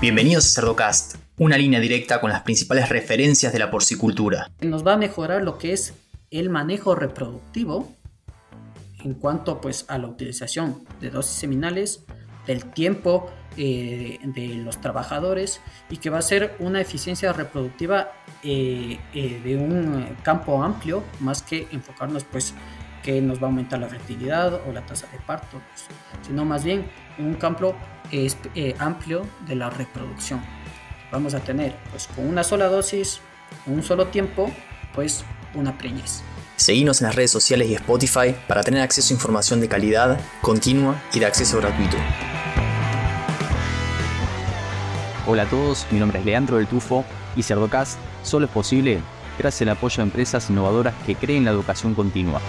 [0.00, 4.50] Bienvenidos a Cerdocast, una línea directa con las principales referencias de la porcicultura.
[4.62, 5.92] Nos va a mejorar lo que es
[6.30, 7.94] el manejo reproductivo
[9.04, 12.06] en cuanto pues a la utilización de dosis seminales,
[12.46, 15.60] del tiempo eh, de los trabajadores
[15.90, 18.10] y que va a ser una eficiencia reproductiva
[18.42, 22.54] eh, eh, de un campo amplio más que enfocarnos pues
[23.02, 25.86] que nos va a aumentar la fertilidad o la tasa de parto, pues,
[26.26, 27.74] sino más bien un campo
[28.78, 30.40] amplio de la reproducción.
[31.12, 33.20] Vamos a tener pues con una sola dosis,
[33.66, 34.50] en un solo tiempo,
[34.94, 35.24] pues
[35.54, 36.22] una preñez.
[36.56, 41.00] Seguimos en las redes sociales y Spotify para tener acceso a información de calidad, continua
[41.12, 41.96] y de acceso gratuito.
[45.26, 47.04] Hola a todos, mi nombre es Leandro del Tufo
[47.36, 49.00] y Cerdocast solo es posible
[49.38, 52.40] gracias al apoyo de empresas innovadoras que creen la educación continua.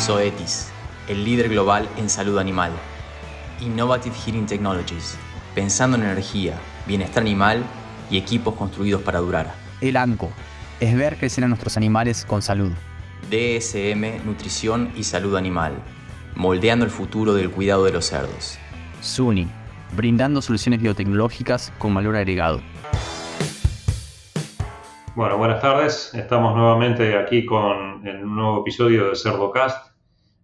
[0.00, 0.70] Zoetis,
[1.08, 2.72] el líder global en salud animal.
[3.60, 5.18] Innovative Heating Technologies,
[5.54, 6.54] pensando en energía,
[6.86, 7.62] bienestar animal
[8.10, 9.52] y equipos construidos para durar.
[9.82, 10.30] El ANCO,
[10.80, 12.72] es ver crecer a nuestros animales con salud.
[13.30, 15.74] DSM, Nutrición y Salud Animal,
[16.34, 18.58] moldeando el futuro del cuidado de los cerdos.
[19.02, 19.48] SUNY,
[19.94, 22.62] brindando soluciones biotecnológicas con valor agregado.
[25.14, 26.14] Bueno, buenas tardes.
[26.14, 29.89] Estamos nuevamente aquí con un nuevo episodio de Cerdocast.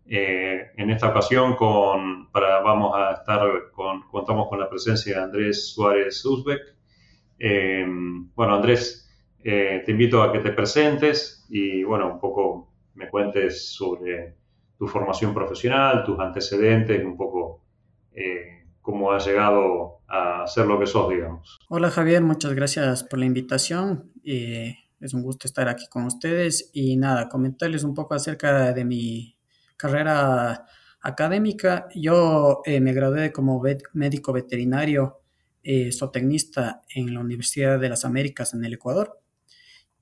[0.08, 3.40] Eh, en esta ocasión con, para, vamos a estar
[3.72, 6.60] con, contamos con la presencia de Andrés Suárez Uzbek.
[7.38, 7.84] Eh,
[8.34, 9.10] bueno, Andrés,
[9.42, 14.36] eh, te invito a que te presentes y, bueno, un poco me cuentes sobre
[14.78, 17.62] tu formación profesional, tus antecedentes, un poco
[18.80, 21.58] cómo has llegado a ser lo que sos, digamos.
[21.68, 24.12] Hola Javier, muchas gracias por la invitación.
[24.22, 29.35] es un gusto estar aquí con ustedes y nada, comentarles un poco acerca de mi
[29.76, 30.66] carrera
[31.00, 31.88] académica.
[31.94, 35.22] Yo eh, me gradué como médico veterinario
[35.90, 39.20] zootecnista en la Universidad de las Américas en el Ecuador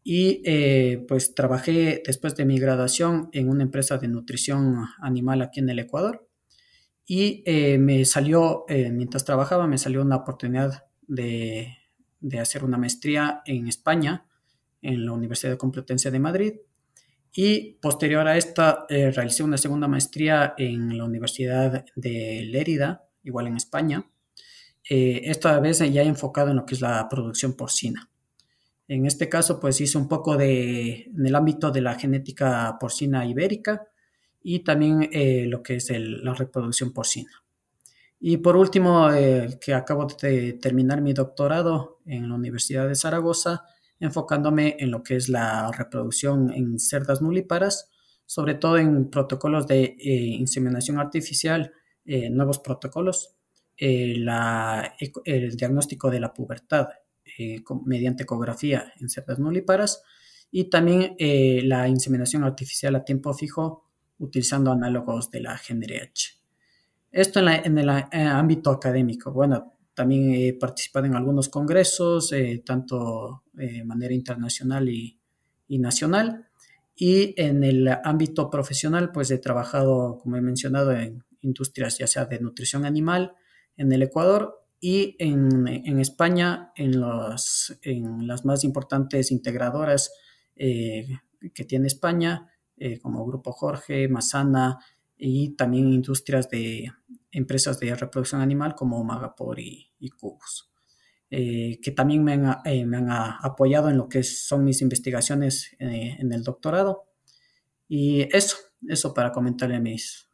[0.04, 5.60] y eh, pues trabajé después de mi graduación en una empresa de nutrición animal aquí
[5.60, 6.28] en el Ecuador.
[7.06, 11.74] Y eh, me salió, eh, mientras trabajaba, me salió una oportunidad de,
[12.20, 14.26] de, hacer una maestría en España,
[14.82, 16.54] en la Universidad Complutense de Madrid.
[17.36, 23.56] Y posterior a esta, realicé una segunda maestría en la Universidad de Lérida, igual en
[23.56, 24.08] España.
[24.88, 28.08] esta vez ya enfocado en lo que es la producción porcina.
[28.86, 33.24] En este caso, pues hice un poco de, en el ámbito de la genética porcina
[33.24, 33.88] ibérica
[34.42, 37.30] y también eh, lo que es la reproducción porcina.
[38.20, 43.64] Y por último, eh, que acabo de terminar mi doctorado en la Universidad de Zaragoza,
[44.00, 47.90] enfocándome en lo que es la reproducción en cerdas nulíparas,
[48.26, 49.96] sobre todo en protocolos de eh,
[50.38, 51.72] inseminación artificial,
[52.06, 53.34] nuevos protocolos,
[53.78, 54.26] el
[55.56, 56.88] diagnóstico de la pubertad,
[57.38, 60.02] eh, mediante ecografía en cerdas nulíparas
[60.50, 63.86] y también eh, la inseminación artificial a tiempo fijo
[64.18, 66.38] utilizando análogos de la GNRH.
[67.10, 69.32] Esto en, el eh, ámbito académico.
[69.32, 72.30] Bueno, también he participado en algunos congresos,
[72.64, 75.18] tanto de manera internacional y,
[75.68, 76.48] y, nacional.
[76.96, 82.24] Y en el ámbito profesional, pues he trabajado, como he mencionado, en industrias ya sea
[82.26, 83.34] de nutrición animal
[83.76, 90.12] en el Ecuador y en, España, en, los, en, las más importantes integradoras
[90.56, 91.06] eh,
[91.54, 94.78] que tiene España, eh, como Grupo Jorge, Masana
[95.16, 96.92] y también industrias de
[97.30, 100.70] empresas de reproducción animal como Magapor y, y Cubus,
[101.36, 106.32] eh, que también me han, me han, apoyado en lo que son mis investigaciones en
[106.32, 107.06] el doctorado.
[107.88, 108.56] Y eso,
[108.88, 110.28] eso para comentarle mis,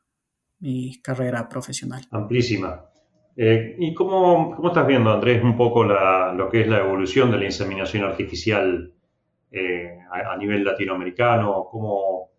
[0.61, 2.03] mi carrera profesional.
[2.11, 2.85] Amplísima.
[3.37, 7.39] Eh, ¿Y cómo, cómo, estás viendo, Andrés, un poco lo que es la evolución de
[7.39, 8.93] la inseminación artificial
[9.51, 11.65] eh, a, nivel latinoamericano?
[11.71, 12.31] ¿Cómo,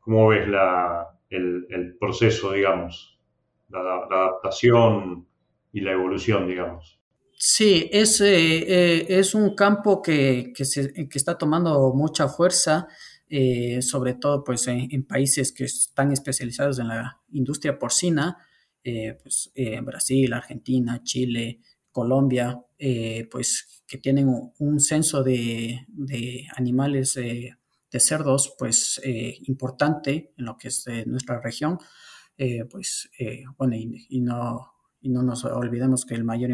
[0.00, 3.20] cómo ves la, el, proceso, digamos,
[3.68, 5.26] la, adaptación
[5.72, 7.01] y la evolución, digamos?
[7.44, 12.86] Sí, es, eh, es un campo que, que, se, que, está tomando mucha fuerza,
[13.80, 18.36] sobre todo pues, en países que están especializados en la industria porcina
[18.84, 21.60] eh, pues, eh, Brasil, Argentina, Chile,
[21.92, 24.28] Colombia, eh, pues que tienen
[24.58, 25.86] un censo de,
[26.56, 29.00] animales de cerdos, pues
[29.42, 31.78] importante en lo que es nuestra región,
[32.70, 33.10] pues
[33.58, 34.71] bueno, y, no,
[35.02, 36.50] y no nos olvidemos que el mayor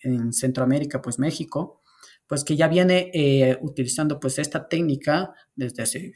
[0.00, 1.82] en Centroamérica, pues México,
[2.26, 6.12] pues que ya viene utilizando pues esta técnica desde hace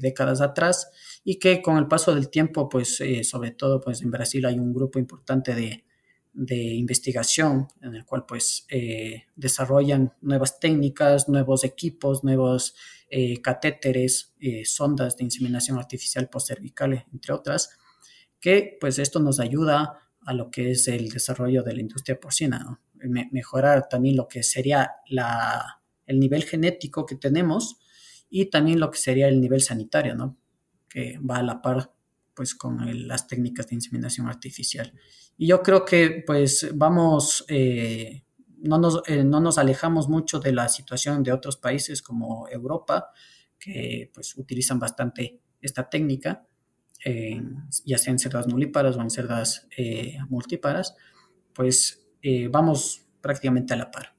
[0.00, 0.90] décadas atrás
[1.24, 4.58] y que con el paso del tiempo, pues eh, sobre todo pues en Brasil hay
[4.58, 5.84] un grupo importante de,
[6.38, 12.76] de investigación en el cual pues eh, desarrollan nuevas técnicas, nuevos equipos, nuevos
[13.10, 17.70] eh, catéteres, eh, sondas de inseminación artificial postcervical, entre otras,
[18.38, 22.78] que pues esto nos ayuda a lo que es el desarrollo de la industria porcina,
[23.32, 27.78] mejorar también lo que sería la, el nivel genético que tenemos
[28.28, 30.36] y también lo que sería el nivel sanitario, ¿no?
[30.86, 31.94] que va a la par
[32.34, 34.92] pues con las técnicas de inseminación artificial.
[35.38, 38.22] Y yo creo que pues vamos, eh,
[38.58, 43.12] no, nos, eh, no nos alejamos mucho de la situación de otros países como Europa,
[43.58, 46.46] que pues utilizan bastante esta técnica,
[47.84, 50.96] ya sea en cerdas nulíparas o en cerdas eh, multíparas,
[51.54, 52.06] pues
[52.50, 54.14] vamos prácticamente a la par,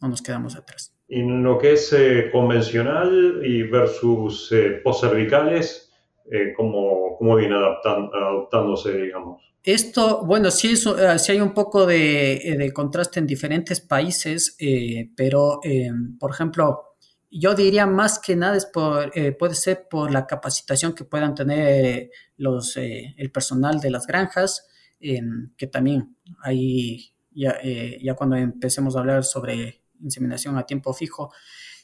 [0.00, 0.94] no nos quedamos atrás.
[1.08, 1.94] En lo que es
[2.32, 4.52] convencional y versus
[6.32, 9.42] eh, cómo, viene adaptándose, digamos.
[9.64, 14.56] Esto, bueno, sí, eh, sí hay un poco de, eh, de contraste en diferentes países,
[15.16, 15.60] pero,
[16.18, 16.89] por ejemplo,
[17.30, 22.10] yo diría más que nada es por, puede ser por la capacitación que puedan tener
[22.36, 24.66] los, el personal de las granjas,
[25.00, 31.32] que también hay, ya, ya cuando empecemos a hablar sobre inseminación a tiempo fijo,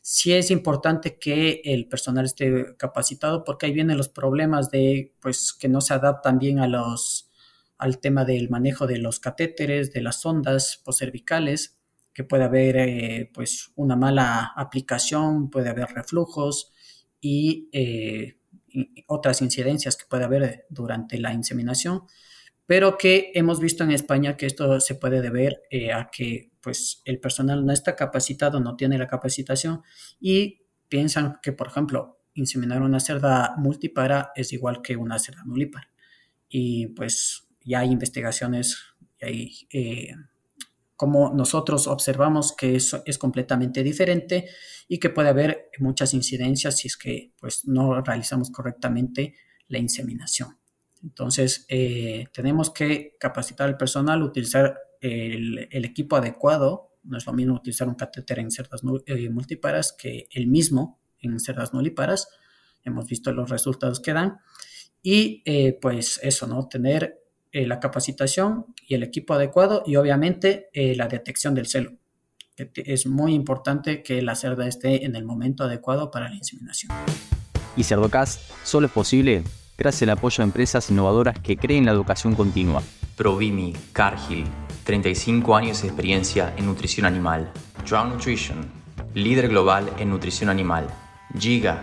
[0.08, 5.52] sí es importante que el personal esté capacitado porque ahí vienen los problemas de pues
[5.52, 7.28] que no se adaptan bien a los
[7.76, 11.75] al tema del manejo de los catéteres, de las sondas poscervicales,
[12.16, 16.72] que puede haber eh, pues una mala aplicación, puede haber reflujos
[17.20, 22.04] y, eh, y otras incidencias que puede haber durante la inseminación
[22.66, 27.00] pero que hemos visto en España que esto se puede deber eh, a que pues
[27.04, 29.82] el personal no está capacitado, no tiene la capacitación
[30.20, 35.88] y piensan que, por ejemplo, inseminar una cerda multipara es igual que una cerda nulipara.
[36.48, 38.78] Y pues ya hay investigaciones,
[39.20, 40.08] y hay,
[40.96, 44.48] como nosotros observamos que eso es completamente diferente
[44.88, 49.34] y que puede haber muchas incidencias si es que pues no realizamos correctamente
[49.68, 50.58] la inseminación.
[51.02, 56.96] Entonces, eh, tenemos que capacitar al personal, utilizar el, equipo adecuado.
[57.04, 61.38] No es lo mismo utilizar un catéter en cerdas eh, multíparas que el mismo en
[61.38, 62.28] cerdas nulíparas.
[62.82, 64.38] Hemos visto los resultados que dan.
[65.02, 66.68] Y eh, pues eso, ¿no?
[66.68, 71.92] Tener la capacitación y el equipo adecuado y obviamente la detección del celo.
[72.56, 76.92] es muy importante que la cerda esté en el momento adecuado para la inseminación.
[77.76, 79.44] Y Cerdocast solo es posible
[79.78, 82.82] gracias al apoyo de empresas innovadoras que creen la educación continua.
[83.16, 84.44] Provimi, Cargill,
[84.84, 87.50] 35 años de experiencia en nutrición animal.
[87.88, 88.70] Drown Nutrition,
[89.14, 90.86] líder global en nutrición animal.
[91.38, 91.82] Giga,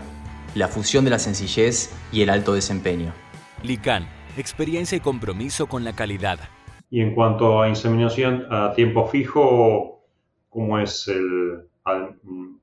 [0.55, 3.13] la fusión de la sencillez y el alto desempeño.
[3.61, 4.07] Lican,
[4.37, 6.39] experiencia y compromiso con la calidad.
[6.89, 10.05] Y en cuanto a inseminación a tiempo fijo,
[10.49, 11.67] ¿cómo es el,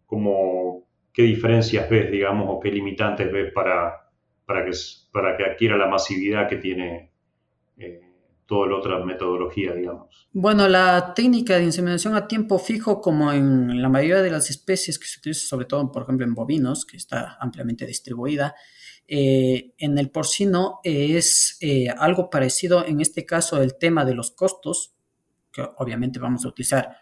[0.06, 4.08] cómo, qué diferencias ves, digamos, o qué limitantes ves para,
[4.46, 4.72] para que,
[5.12, 7.10] para que adquiera la masividad que tiene
[7.76, 8.00] eh,
[8.50, 10.28] toda la otra metodología, digamos.
[10.32, 14.98] Bueno, la técnica de inseminación a tiempo fijo, como en la mayoría de las especies
[14.98, 18.56] que se utilizan, sobre todo, por ejemplo, en bovinos, que está ampliamente distribuida,
[19.12, 24.30] eh, en el porcino es eh, algo parecido, en este caso, el tema de los
[24.30, 24.94] costos,
[25.52, 26.96] que obviamente vamos a utilizar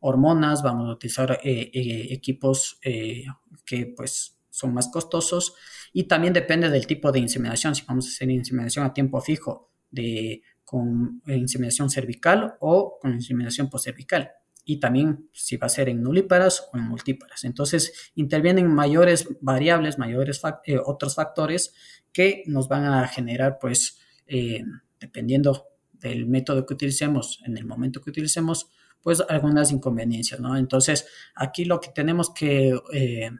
[0.00, 5.54] hormonas, vamos a utilizar equipos que pues son más costosos
[5.92, 9.72] y también depende del tipo de inseminación, si vamos a hacer inseminación a tiempo fijo
[9.90, 14.30] de, con inseminación cervical o con inseminación postcervical.
[14.70, 17.44] Y también si va a ser en nulíparas o en multíparas.
[17.44, 21.72] Entonces intervienen mayores variables, mayores eh, otros factores
[22.12, 24.62] que nos van a generar, pues, eh,
[25.00, 28.68] dependiendo del método que utilicemos, en el momento que utilicemos,
[29.00, 30.54] pues algunas inconveniencias, ¿no?
[30.54, 33.30] Entonces, aquí lo que tenemos que eh,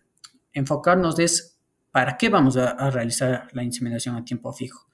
[0.54, 1.58] enfocarnos es
[1.90, 4.88] para qué vamos a, realizar la inseminación a tiempo fijo.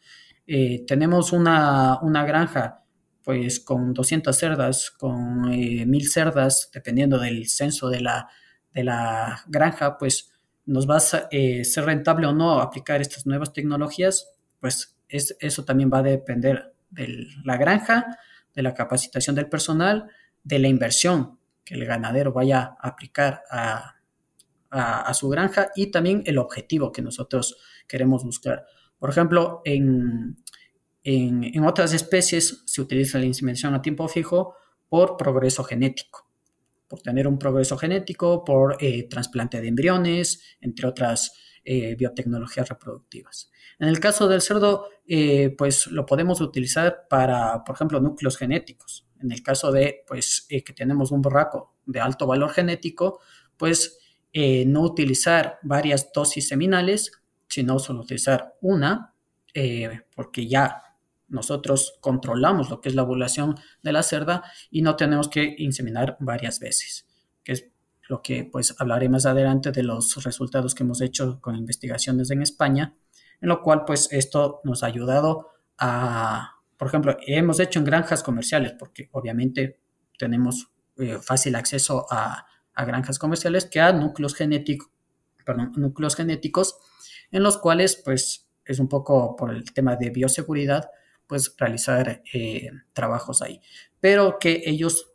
[0.89, 2.84] Tenemos una, granja
[3.25, 8.29] pues con 200 cerdas, con eh, 1000 cerdas, dependiendo del censo de la,
[8.73, 10.31] de la granja, pues
[10.67, 15.65] nos va a eh, ser rentable o no aplicar estas nuevas tecnologías, pues es, eso
[15.65, 18.19] también va a depender de la granja,
[18.55, 20.11] de la capacitación del personal,
[20.43, 23.95] de la inversión que el ganadero vaya a aplicar a,
[24.71, 28.67] a, su granja y también el objetivo que nosotros queremos buscar.
[28.99, 30.37] Por ejemplo, en,
[31.05, 34.57] en, otras especies se utiliza la inseminación a tiempo fijo
[34.89, 36.31] por progreso genético,
[36.89, 41.33] por tener un progreso genético, por eh, trasplante de embriones, entre otras
[41.63, 43.51] eh, biotecnologías reproductivas.
[43.79, 49.07] En el caso del cerdo, eh, pues lo podemos utilizar para, por ejemplo, núcleos genéticos.
[49.21, 53.21] En el caso de, pues, que tenemos un borraco de alto valor genético,
[53.57, 53.99] pues
[54.67, 57.13] no utilizar varias dosis seminales,
[57.49, 59.15] sino solo utilizar una,
[60.17, 60.85] porque ya
[61.29, 66.17] nosotros controlamos lo que es la ovulación de la cerda y no tenemos que inseminar
[66.21, 67.07] varias veces,
[67.43, 67.71] que es
[68.09, 72.43] lo que pues hablaré más adelante de los resultados que hemos hecho con investigaciones en
[72.43, 72.95] España,
[73.41, 78.23] en lo cual pues esto nos ha ayudado a, por ejemplo, hemos hecho en granjas
[78.23, 79.81] comerciales, porque obviamente
[80.19, 84.91] tenemos eh, fácil acceso a, a, granjas comerciales que a núcleos genéticos,
[85.77, 86.79] núcleos genéticos,
[87.31, 90.91] en los cuales pues es un poco por el tema de bioseguridad,
[91.27, 93.61] pues realizar eh, trabajos ahí.
[94.01, 95.13] Pero que ellos,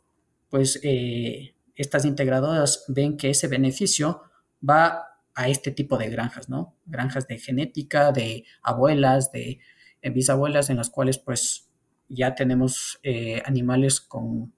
[0.48, 4.22] pues eh, estas integradoras ven que ese beneficio
[4.68, 6.76] va a este tipo de granjas, ¿no?
[6.86, 9.60] Granjas de genética, de abuelas, de
[10.02, 11.68] eh, bisabuelas, en las cuales pues
[12.08, 13.00] ya tenemos
[13.44, 14.52] animales con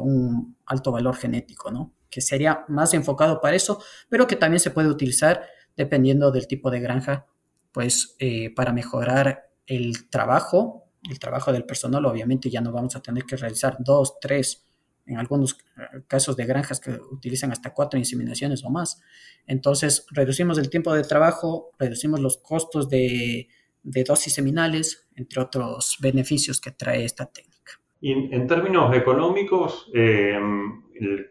[0.00, 1.94] un alto valor genético, ¿no?
[2.10, 6.68] Que sería más enfocado para eso, pero que también se puede utilizar dependiendo del tipo
[6.68, 7.26] de granja,
[7.70, 8.16] pues
[8.56, 13.36] para mejorar el trabajo, el trabajo del personal, obviamente ya no vamos a tener que
[13.36, 14.66] realizar dos, tres,
[15.06, 19.02] en algunos eh, casos de granjas que utilizan hasta cuatro inseminaciones o más.
[19.46, 23.48] Entonces, reducimos el tiempo de trabajo, reducimos los costos de,
[23.82, 27.72] dosis seminales, entre otros beneficios que trae esta técnica.
[28.02, 30.38] Y en, términos económicos, eh,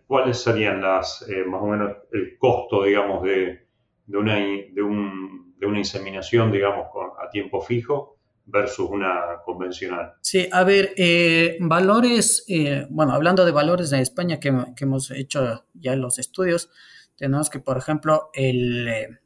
[0.05, 3.67] ¿cuáles serían las, eh, más o menos, el costo, digamos, de,
[4.07, 6.87] una, de, una inseminación, digamos,
[7.19, 8.18] a tiempo fijo
[8.51, 10.13] versus una convencional.
[10.21, 15.65] Sí, a ver, eh, valores, eh, bueno, hablando de valores de España que, hemos hecho
[15.73, 16.69] ya en los estudios,
[17.15, 19.19] tenemos que, por ejemplo, el,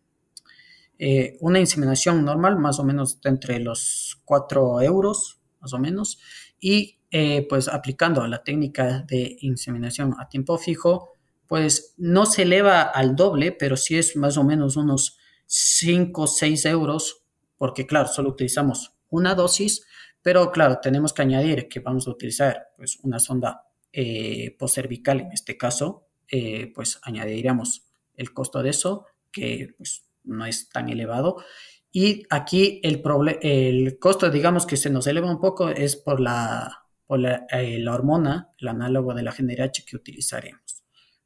[0.98, 6.20] eh, una inseminación normal más o menos entre los 4 euros, más o menos,
[6.60, 7.00] y
[7.48, 11.12] pues aplicando la técnica de inseminación a tiempo fijo,
[11.46, 16.26] pues no se eleva al doble, pero sí es más o menos unos 5 o
[16.26, 17.24] 6 euros,
[17.60, 19.86] porque claro, solo utilizamos una dosis,
[20.22, 25.32] pero claro, tenemos que añadir que vamos a utilizar pues, una sonda eh, cervical en
[25.32, 31.44] este caso, eh, pues añadiríamos el costo de eso, que pues, no es tan elevado.
[31.92, 33.04] Y aquí el,
[33.42, 37.88] el costo, digamos, que se nos eleva un poco es por la, por la, eh,
[37.88, 40.84] hormona, el análogo de la GNRH que utilizaremos.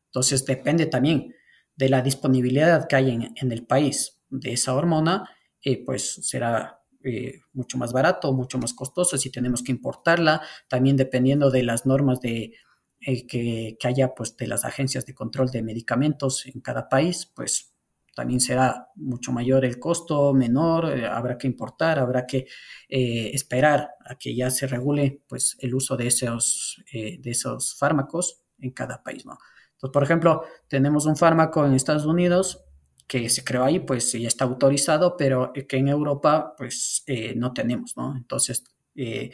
[0.08, 1.34] Entonces depende también
[1.76, 5.30] de la disponibilidad que hay en, en el país de esa hormona,
[5.62, 10.98] eh, pues será eh, mucho más barato, mucho más costoso si tenemos que importarla, también
[10.98, 12.54] dependiendo de las normas de,
[13.02, 17.74] eh, que, haya pues de las agencias de control de medicamentos en cada país, pues
[18.16, 22.48] también será mucho mayor el costo, menor, eh, habrá que importar, habrá que
[22.90, 28.72] esperar a que ya se regule pues el uso de esos, de esos fármacos en
[28.72, 29.38] cada país, ¿no?
[29.74, 32.67] Entonces, por ejemplo, tenemos un fármaco en Estados Unidos
[33.08, 37.54] que se creó ahí, pues ya está autorizado, pero que en Europa, pues eh, no
[37.54, 38.16] tenemos, ¿no?
[38.18, 39.32] Entonces, eh,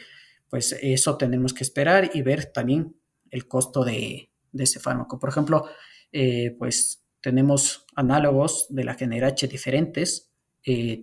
[0.48, 2.96] pues eso tenemos que esperar y ver también
[3.30, 5.18] el costo de, ese fármaco.
[5.18, 5.64] Por ejemplo,
[6.12, 10.30] eh, pues tenemos análogos de la GNRH diferentes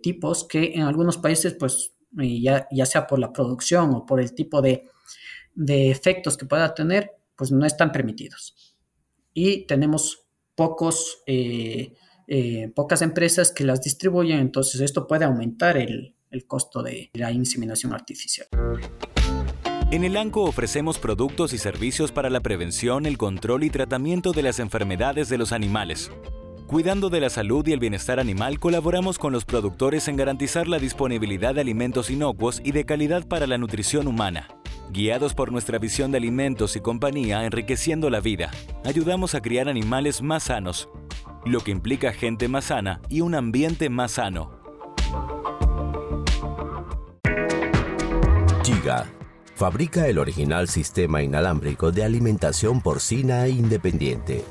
[0.01, 4.33] tipos que en algunos países, pues ya, ya sea por la producción o por el
[4.33, 4.89] tipo de,
[5.53, 8.75] de efectos que pueda tener, pues no están permitidos.
[9.35, 10.25] Y tenemos
[10.55, 11.21] pocos
[12.33, 17.29] eh, pocas empresas que las distribuyen, entonces esto puede aumentar el, el costo de la
[17.29, 18.47] inseminación artificial.
[19.91, 24.43] En el ANCO ofrecemos productos y servicios para la prevención, el control y tratamiento de
[24.43, 26.09] las enfermedades de los animales.
[26.67, 30.79] Cuidando de la salud y el bienestar animal, colaboramos con los productores en garantizar la
[30.79, 34.47] disponibilidad de alimentos inocuos y de calidad para la nutrición humana.
[34.89, 38.51] Guiados por nuestra visión de alimentos y compañía enriqueciendo la vida,
[38.85, 40.87] ayudamos a criar animales más sanos,
[41.45, 44.59] lo que implica gente más sana y un ambiente más sano.
[48.63, 49.07] Giga
[49.55, 54.43] fabrica el original sistema inalámbrico de alimentación porcina independiente,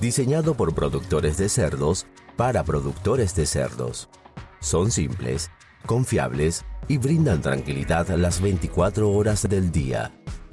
[0.00, 4.08] diseñado por productores de cerdos para productores de cerdos.
[4.60, 5.50] Son simples,
[5.86, 10.12] confiables y brindan tranquilidad las 24 horas del día,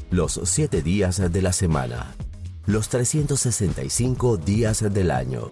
[0.10, 2.16] los 7 días de la semana
[2.66, 5.52] los 365 días del año.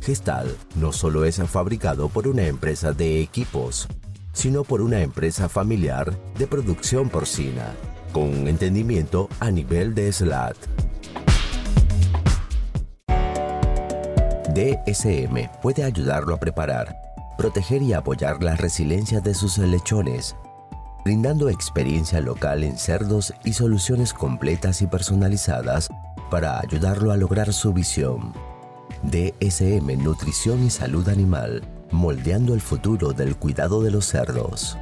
[0.00, 3.88] Gestal no solo es fabricado por una empresa de equipos,
[4.32, 7.74] sino por una empresa familiar de producción porcina,
[8.12, 10.56] con un entendimiento a nivel de SLAT.
[14.54, 17.04] DSM puede ayudarlo a preparar
[17.36, 20.36] proteger y apoyar la resiliencia de sus lechones,
[21.04, 25.90] brindando experiencia local en cerdos y soluciones completas y personalizadas
[26.34, 28.32] para ayudarlo a lograr su visión.
[29.04, 31.62] DSM Nutrición y Salud Animal,
[31.92, 34.76] moldeando el futuro del cuidado de los cerdos.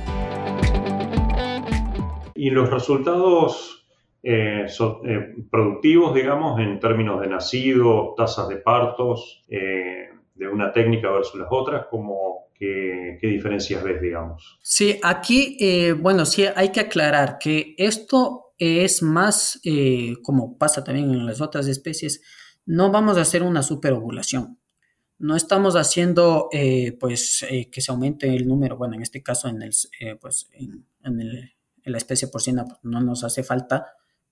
[2.35, 3.87] Y los resultados
[4.23, 11.11] eh, eh, productivos, digamos, en términos de nacido, tasas de partos, eh, de una técnica
[11.11, 14.59] versus las otras, como qué, diferencias ves, digamos.
[14.63, 15.59] Sí, aquí,
[16.01, 18.52] bueno, sí hay que aclarar que esto
[18.85, 19.61] es más,
[20.23, 22.23] como pasa también en las otras especies,
[22.65, 24.59] no vamos a hacer una superovulación.
[25.19, 26.49] No estamos haciendo,
[27.01, 29.73] pues, que se aumente el número, bueno, en este caso, en, el,
[30.21, 30.87] pues, en,
[31.85, 33.87] en la especie porcina pues, no nos hace falta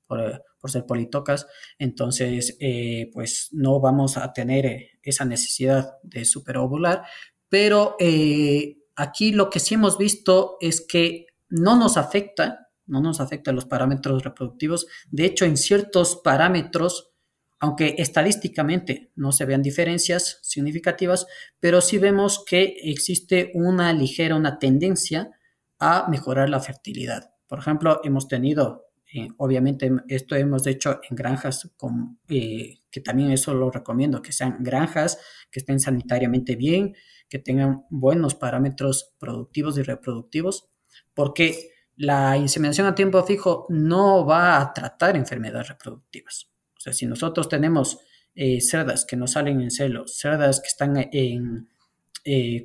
[0.07, 1.47] por, ser politocas,
[1.79, 7.05] entonces eh, pues no vamos a tener eh, esa necesidad de superovular,
[7.49, 13.21] pero eh, aquí lo que sí hemos visto es que no nos afecta, no nos
[13.21, 17.13] afecta los parámetros reproductivos, de hecho en ciertos parámetros,
[17.59, 21.27] aunque estadísticamente no se vean diferencias significativas,
[21.61, 25.31] pero sí vemos que existe una ligera, una tendencia
[25.79, 27.31] a mejorar la fertilidad.
[27.47, 33.31] Por ejemplo, hemos tenido, eh, obviamente esto hemos hecho en granjas, con, eh, que también
[33.31, 35.19] eso lo recomiendo, que sean granjas
[35.51, 36.95] que estén sanitariamente bien,
[37.29, 40.69] que tengan buenos parámetros productivos y reproductivos,
[41.15, 41.71] porque
[42.01, 46.49] la inseminación a tiempo fijo no va a tratar enfermedades reproductivas.
[46.75, 47.99] O sea, si nosotros tenemos
[48.35, 51.69] eh, cerdas que no salen en celo, cerdas que están en,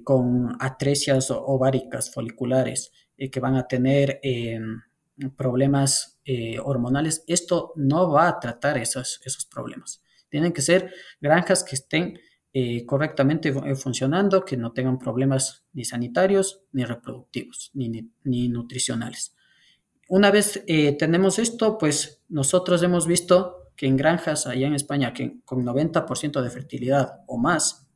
[0.05, 4.57] con atresias ováricas foliculares, eh, que van a tener eh,
[5.35, 10.01] problemas eh, hormonales, esto no va a tratar esos, esos problemas.
[10.29, 12.19] Tienen que ser granjas que estén
[12.85, 19.35] correctamente funcionando, que no tengan problemas ni sanitarios, ni reproductivos, ni, ni, nutricionales.
[20.07, 20.63] Una vez
[20.97, 26.41] tenemos esto, pues nosotros hemos visto que en granjas allá en España, que con 90%
[26.41, 27.89] de fertilidad o más,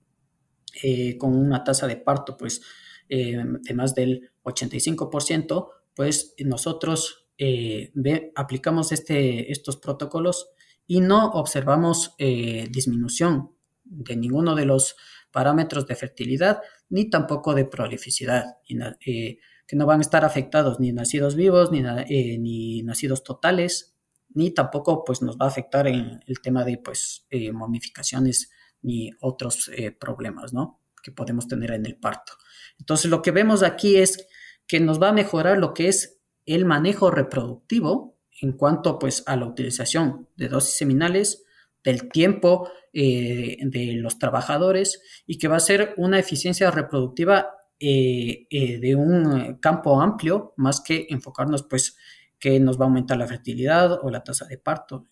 [1.17, 2.61] con una tasa de parto, pues
[3.07, 7.93] de más del 85%, pues nosotros eh,
[8.35, 10.49] aplicamos este, estos protocolos
[10.87, 13.51] y no observamos eh, disminución
[13.89, 14.95] de ninguno de los
[15.31, 18.45] parámetros de fertilidad ni tampoco de prolificidad,
[19.05, 21.81] eh, que no van a estar afectados ni nacidos vivos, ni,
[22.39, 23.95] ni, nacidos totales,
[24.29, 29.69] ni tampoco pues, nos va a afectar en el tema de pues, momificaciones ni otros
[29.99, 30.81] problemas ¿no?
[31.03, 32.33] que podemos tener en el parto.
[32.79, 34.27] Entonces lo que vemos aquí es
[34.67, 39.35] que nos va a mejorar lo que es el manejo reproductivo en cuanto pues a
[39.35, 41.43] la utilización de dosis seminales,
[41.83, 48.47] del tiempo eh, de los trabajadores y que va a ser una eficiencia reproductiva eh,
[48.49, 51.95] eh, de un campo amplio más que enfocarnos pues
[52.39, 55.07] que nos va a aumentar la fertilidad o la tasa de parto,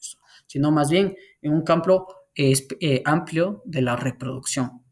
[0.48, 2.08] sino más bien en un campo
[3.06, 4.84] amplio de la reproducción.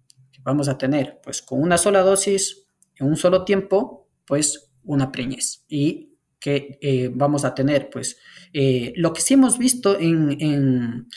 [0.42, 5.64] Vamos a tener pues con una sola dosis en un solo tiempo pues una preñez
[5.68, 8.18] y que eh, vamos a tener, pues,
[8.54, 11.08] eh, lo que sí hemos visto en,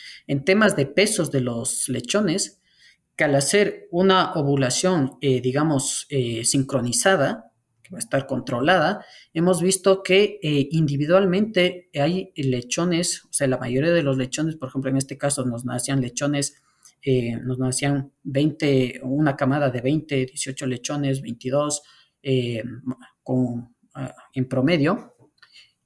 [0.45, 2.61] temas de pesos de los lechones,
[3.17, 6.07] que al hacer una ovulación, eh, digamos,
[6.45, 7.53] sincronizada,
[7.83, 9.05] que va a estar controlada,
[9.35, 14.91] hemos visto que individualmente hay lechones, o sea, la mayoría de los lechones, por ejemplo,
[14.91, 16.63] en este caso nos nacían lechones,
[17.43, 21.83] nos nacían 20, una camada de 20, 18 lechones, 22,
[22.23, 22.63] eh,
[23.23, 23.75] con,
[24.35, 25.15] en promedio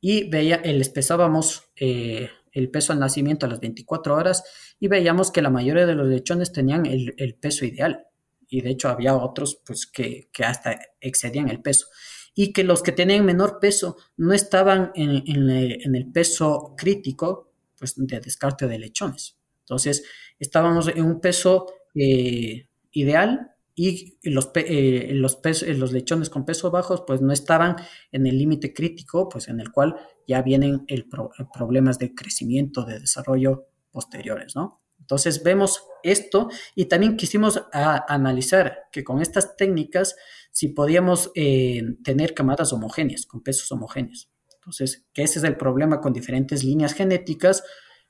[0.01, 4.45] y veía, eh, les pesábamos eh, el peso al nacimiento a las 24 horas
[4.79, 8.07] y veíamos que la mayoría de los lechones tenían el, peso ideal
[8.49, 11.87] y de hecho había otros pues que, hasta excedían el peso
[12.35, 18.21] y que los que tenían menor peso no estaban en, el peso crítico pues de
[18.21, 19.39] descarte de lechones.
[19.61, 20.05] Entonces
[20.39, 27.23] estábamos en un peso ideal y los, eh, eh, los lechones con peso bajos pues
[27.23, 27.77] no estaban
[28.11, 31.09] en el límite crítico, pues en el cual ya vienen el
[31.55, 34.81] problemas de crecimiento, de desarrollo posteriores, ¿no?
[35.01, 40.15] Entonces vemos esto y también quisimos analizar que con estas técnicas
[40.53, 44.31] si podíamos eh, tener camadas homogéneas, con pesos homogéneos.
[44.55, 47.65] Entonces, que ese es el problema con diferentes líneas genéticas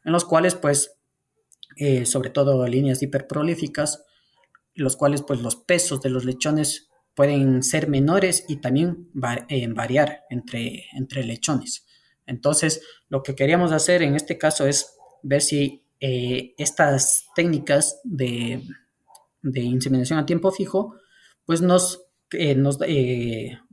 [0.05, 0.99] en los cuales pues,
[2.05, 4.05] sobre todo líneas hiperprolíficas,
[4.75, 9.11] los cuales pues los pesos de los lechones pueden ser menores y también
[9.49, 11.87] eh, variar entre, entre lechones.
[12.27, 18.63] Entonces, lo que queríamos hacer en este caso es ver si eh, estas técnicas de,
[19.43, 20.97] inseminación a tiempo fijo,
[21.45, 22.05] pues nos
[22.57, 22.79] nos,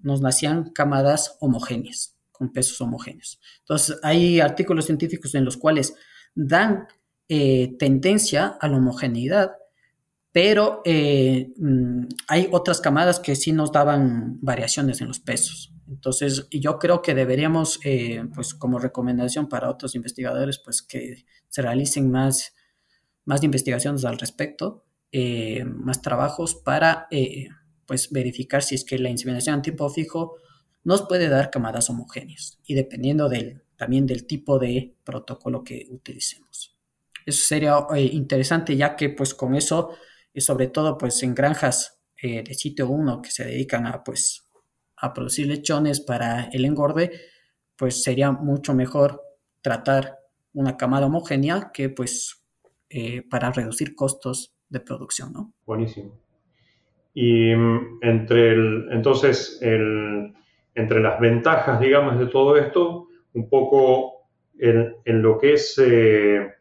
[0.04, 3.40] nos nacían camadas homogéneas, con pesos homogéneos.
[3.60, 5.96] Entonces, hay artículos científicos en los cuales
[6.36, 6.90] dan
[7.26, 9.59] tendencia a la homogeneidad,
[10.32, 15.74] pero mm, hay otras camadas que sí nos daban variaciones en los pesos.
[15.90, 21.62] Entonces, yo creo que deberíamos, eh, pues como recomendación para otros investigadores, pues que se
[21.64, 22.54] realicen más,
[23.26, 27.50] más investigaciones al respecto, eh, más trabajos para, eh,
[27.88, 30.36] pues, verificar si es que la inseminación a tiempo fijo
[30.84, 36.78] nos puede dar camadas homogéneas y dependiendo del, también del tipo de protocolo que utilicemos.
[37.26, 37.80] Eso sería
[38.12, 39.90] interesante ya que, pues, con eso,
[40.34, 44.50] y sobre todo, pues, en granjas de sitio 1 que se dedican a, pues,
[44.98, 47.12] a producir lechones para el engorde,
[47.76, 49.22] pues sería mucho mejor
[49.62, 50.18] tratar
[50.54, 52.44] una camada homogénea que pues
[52.90, 55.54] eh, para reducir costos de producción, ¿no?
[55.66, 56.20] Buenísimo.
[57.14, 60.34] Y mm, entre el, entonces, el,
[60.76, 66.52] entre las ventajas, digamos, de todo esto, un poco en, en lo que es eh,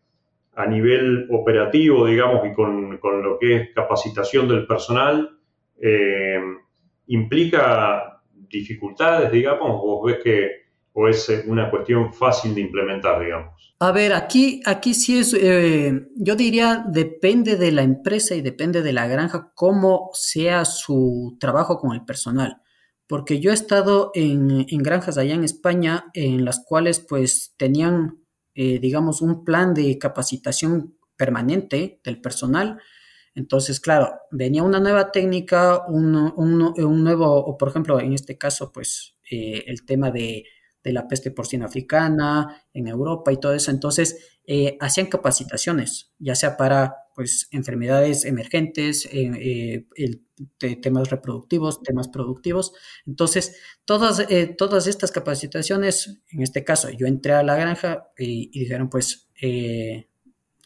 [0.58, 5.38] a nivel operativo, digamos, y con, con, lo que es capacitación del personal,
[5.80, 6.40] eh,
[7.06, 13.74] implica dificultades, digamos, o ves que o es eh, una cuestión fácil de implementar, digamos?
[13.78, 18.82] A ver, aquí, aquí sí es, eh, yo diría, depende de la empresa y depende
[18.82, 22.56] de la granja cómo sea su trabajo con el personal.
[23.06, 28.18] Porque yo he estado en, granjas allá en España en las cuales pues tenían,
[28.58, 32.78] eh, digamos, un plan de capacitación permanente del personal
[33.38, 36.12] entonces, claro, venía una nueva técnica, un,
[37.04, 40.44] nuevo, o por ejemplo, en este caso, pues eh, el tema de,
[40.82, 43.70] la peste porcina africana en Europa y todo eso.
[43.70, 49.88] Entonces, eh, hacían capacitaciones, ya sea para pues enfermedades emergentes, eh,
[50.80, 52.72] temas reproductivos, temas productivos.
[53.06, 54.24] Entonces, todas,
[54.56, 59.28] todas estas capacitaciones, en este caso, yo entré a la granja y, dijeron, pues,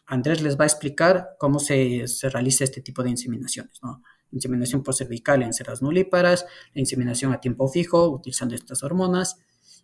[0.05, 4.03] Andrés les va a explicar cómo se, realiza este tipo de inseminaciones, ¿no?
[4.31, 9.39] Inseminación cervical en ceras nulíparas, la inseminación a tiempo fijo utilizando estas hormonas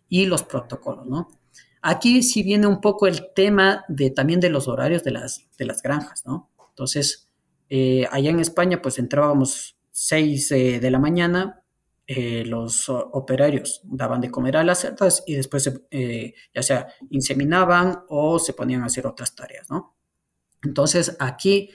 [0.07, 1.29] y los protocolos, ¿no?
[1.81, 5.65] Aquí sí viene un poco el tema de también de los horarios de las, de
[5.65, 6.51] las granjas, ¿no?
[6.79, 7.29] Entonces,
[7.67, 11.61] eh, allá en España, pues entrábamos 6 eh, de la mañana,
[12.07, 15.69] eh, los operarios daban de comer a las cerdas y después
[16.55, 19.97] ya sea inseminaban o se ponían a hacer otras tareas, ¿no?
[20.63, 21.69] Entonces, aquí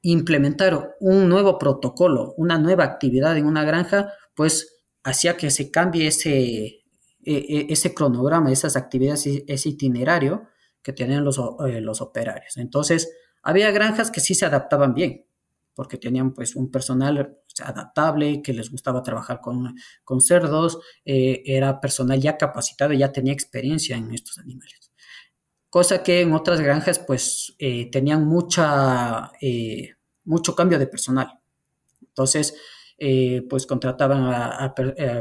[0.00, 6.06] implementar un nuevo protocolo, una nueva actividad en una granja, pues hacía que se cambie
[6.06, 6.82] ese, e,
[7.24, 10.48] e, ese cronograma, esas actividades, ese itinerario
[10.82, 12.56] que tenían los, los operarios.
[12.56, 13.10] Entonces,
[13.42, 15.24] había granjas que sí se adaptaban bien,
[15.74, 19.74] porque tenían pues un personal adaptable, que les gustaba trabajar con,
[20.04, 24.90] con cerdos, eh, era personal ya capacitado, ya tenía experiencia en estos animales
[25.70, 31.38] cosa que en otras granjas pues eh, tenían mucha, eh, mucho cambio de personal.
[32.02, 32.54] Entonces,
[33.48, 34.74] pues contrataban a,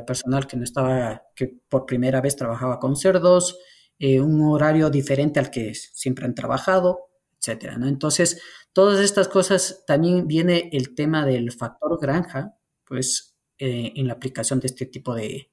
[0.06, 3.58] personal que no estaba, que por primera vez trabajaba con cerdos,
[4.00, 7.09] un horario diferente al que siempre han trabajado,
[7.40, 7.78] etcétera.
[7.82, 8.42] Entonces,
[8.74, 14.68] todas estas cosas también viene el tema del factor granja, pues, en la aplicación de
[14.68, 15.52] este tipo de,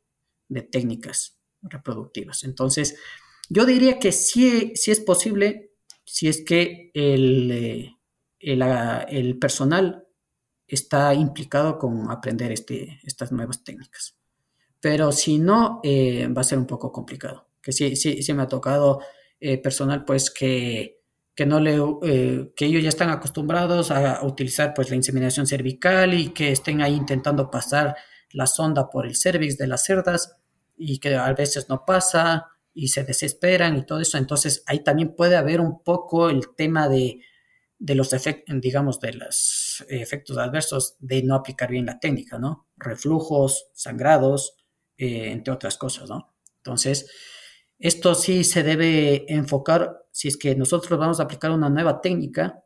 [0.49, 2.45] de técnicas reproductivas.
[2.45, 2.97] Entonces,
[3.49, 5.73] yo diría que sí, es posible
[6.05, 7.97] si es que el, eh,
[8.41, 10.07] el, personal
[10.67, 14.17] está implicado con aprender este, estas nuevas técnicas.
[14.81, 17.49] Pero si no, eh, va a ser un poco complicado.
[17.61, 19.01] Que sí, sí, sí me ha tocado
[19.41, 20.96] eh, personal pues que,
[21.45, 26.81] le, que ellos ya están acostumbrados a, utilizar pues la inseminación cervical y que estén
[26.81, 27.97] ahí intentando pasar
[28.33, 30.37] la sonda por el cervix de las cerdas
[30.77, 34.19] y que a veces no pasa y se desesperan y todo eso.
[34.19, 37.21] Entonces ahí también puede haber un poco el tema de,
[37.79, 42.67] los efectos, digamos, de los efectos adversos de no aplicar bien la técnica, ¿no?
[42.77, 44.57] Reflujos, sangrados,
[44.97, 46.35] eh, entre otras cosas, ¿no?
[46.59, 47.11] Entonces,
[47.79, 52.63] esto sí se debe enfocar si es que nosotros vamos a aplicar una nueva técnica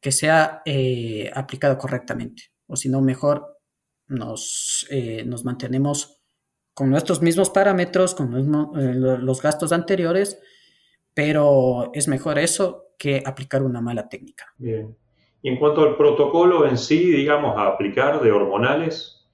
[0.00, 3.58] que sea eh, aplicada correctamente, o si no, mejor
[4.08, 6.22] nos, eh, nos mantenemos
[6.74, 10.40] con nuestros mismos parámetros, con eh, los gastos anteriores,
[11.14, 14.52] pero es mejor eso que aplicar una mala técnica.
[14.56, 14.96] Bien.
[15.42, 19.28] Y en cuanto al protocolo en sí, digamos, a aplicar de hormonales,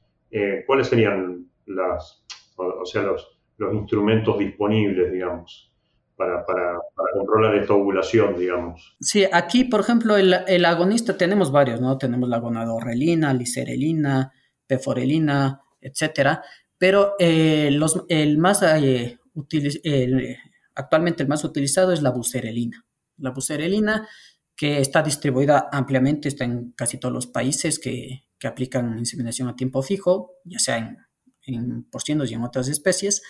[0.67, 2.25] ¿cuáles serían las,
[2.57, 5.73] o, sea, los, los, instrumentos disponibles, digamos,
[6.17, 6.79] para, para,
[7.13, 8.97] controlar esta ovulación, digamos?
[9.01, 11.99] Sí, aquí, por ejemplo, el, el, agonista tenemos varios, ¿no?
[11.99, 14.33] Tenemos la gonadorrelina, licerelina,
[14.67, 16.43] peforelina, etcétera.
[16.79, 18.63] Pero los, el más
[20.75, 22.87] actualmente el más utilizado es la bucerelina.
[23.17, 24.09] La bucerelina
[24.57, 29.57] que está distribuida ampliamente, está en casi todos los países que, que aplican inseminación a
[29.57, 30.97] tiempo fijo, ya sea en,
[31.49, 33.23] en porcinos y en otras especies,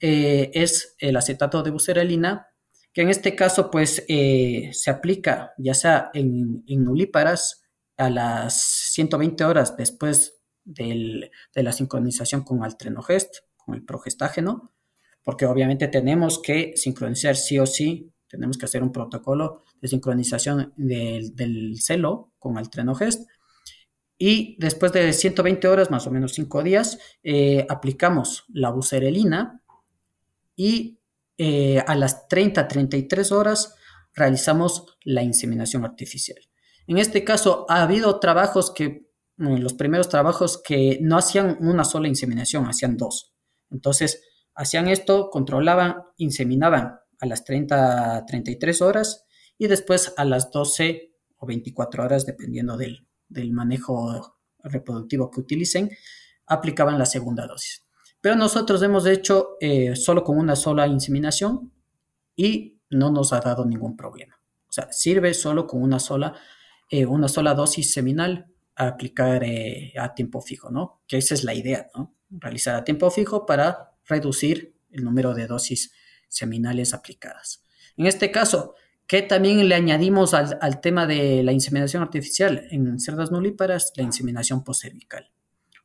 [0.00, 2.48] eh, es el acetato de bucerelina,
[2.92, 7.64] que en este caso pues eh, se aplica ya sea en, en nulíparas
[7.96, 8.54] a las
[8.92, 14.72] 120 horas después del, de la sincronización con altrenogest, con el progestágeno,
[15.22, 20.72] porque obviamente tenemos que sincronizar sí o sí, tenemos que hacer un protocolo de sincronización
[20.76, 23.28] del, del celo con altrenogest
[24.18, 29.62] y después de 120 horas, más o menos 5 días, eh, aplicamos la bucerelina
[30.54, 31.00] y
[31.36, 33.74] eh, a las 30-33 horas
[34.14, 36.38] realizamos la inseminación artificial.
[36.86, 42.06] En este caso, ha habido trabajos que, los primeros trabajos que no hacían una sola
[42.06, 43.34] inseminación, hacían dos.
[43.68, 44.22] Entonces,
[44.54, 49.24] hacían esto, controlaban, inseminaban a las 30-33 horas
[49.58, 55.90] y después a las 12 o 24 horas, dependiendo del, del manejo reproductivo que utilicen,
[56.46, 57.82] aplicaban la segunda dosis.
[58.20, 61.72] Pero nosotros hemos hecho eh, solo con una sola inseminación
[62.34, 64.40] y no nos ha dado ningún problema.
[64.68, 66.34] O sea, sirve solo con una sola,
[66.90, 71.02] eh, una sola dosis seminal a aplicar eh, a tiempo fijo, ¿no?
[71.06, 72.14] Que esa es la idea, ¿no?
[72.30, 75.92] Realizar a tiempo fijo para reducir el número de dosis
[76.28, 77.62] seminales aplicadas.
[77.96, 78.74] En este caso,
[79.06, 84.64] que también le añadimos al, tema de la inseminación artificial en cerdas nulíparas, la inseminación
[84.64, 85.30] poscervical.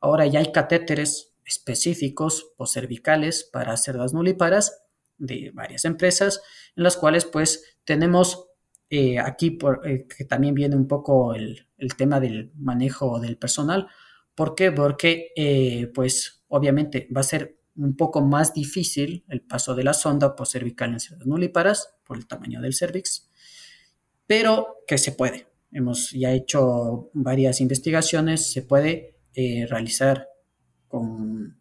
[0.00, 4.84] Ahora ya hay catéteres específicos poscervicales para cerdas nulíparas
[5.18, 6.40] de varias empresas,
[6.76, 8.46] en las cuales pues tenemos
[8.88, 13.88] eh, aquí por, eh, que también viene un poco el, tema del manejo del personal.
[14.34, 14.72] ¿Por qué?
[14.72, 19.94] Porque eh, pues obviamente va a ser un poco más difícil el paso de la
[19.94, 23.28] sonda cervical en cerdas nulíparas por el tamaño del cervix,
[24.26, 25.46] pero que se puede.
[25.72, 30.28] Hemos ya hecho varias investigaciones, se puede eh, realizar
[30.88, 31.60] con,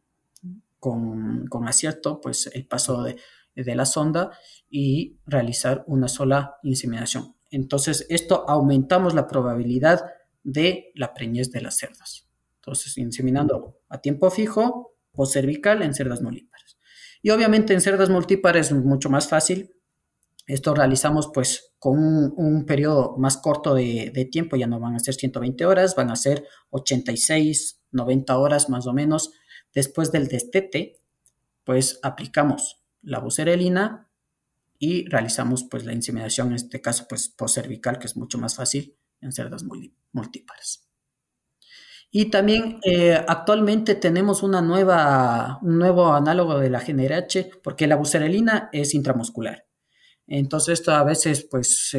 [0.79, 3.17] con, acierto pues, el paso de,
[3.55, 4.31] de la sonda
[4.69, 7.35] y realizar una sola inseminación.
[7.51, 10.05] Entonces, esto aumentamos la probabilidad
[10.43, 12.27] de la preñez de las cerdas.
[12.55, 16.77] Entonces, inseminando a tiempo fijo, o cervical en cerdas multípares.
[17.21, 19.75] Y obviamente en cerdas multípares es mucho más fácil.
[20.47, 25.13] Esto realizamos pues con un, periodo más corto de, tiempo, ya no van a ser
[25.13, 29.33] 120 horas, van a ser 86, 90 horas más o menos.
[29.73, 31.01] Después del destete,
[31.65, 34.09] pues aplicamos la bucerelina
[34.79, 38.95] y realizamos pues la inseminación, en este caso pues cervical que es mucho más fácil
[39.19, 39.65] en cerdas
[40.13, 40.88] multípares.
[42.11, 47.97] Y también eh, actualmente tenemos una nueva, un nuevo análogo de la GNRH, porque la
[47.97, 49.65] bucerelina es intramuscular.
[50.25, 51.95] Entonces, esto a veces, pues,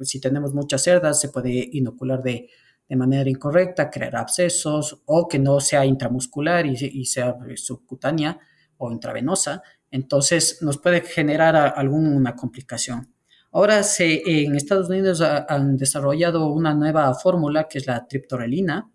[0.00, 2.48] si tenemos muchas cerdas, se puede inocular de,
[2.88, 8.38] de, manera incorrecta, crear abscesos, o que no sea intramuscular y, sea subcutánea
[8.78, 9.62] o intravenosa.
[9.90, 13.14] Entonces, nos puede generar alguna complicación.
[13.52, 18.90] Ahora, se, en Estados Unidos han desarrollado una nueva fórmula que es la triptorelina,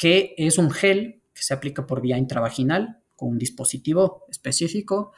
[0.00, 5.12] que es un gel que se aplica por vía intravaginal con un dispositivo específico,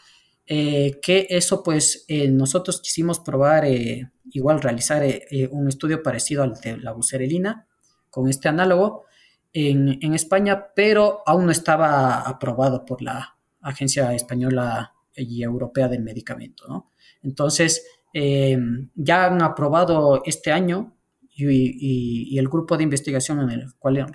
[0.45, 5.05] eh, que eso pues eh, nosotros quisimos probar, eh, igual realizar
[5.53, 7.69] un estudio parecido al de la bucerelina
[8.11, 9.05] con este análogo
[9.53, 16.03] en, en, España, pero aún no estaba aprobado por la Agencia Española y Europea del
[16.03, 16.91] Medicamento.
[17.23, 20.97] Entonces, ya han aprobado este año
[21.35, 24.07] y, el grupo de investigación en el cual